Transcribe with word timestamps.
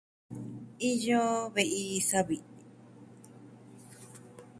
Iyo 0.91 1.21
ve'i 1.53 1.83
savi. 2.09 2.37